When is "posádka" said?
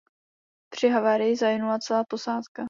2.03-2.59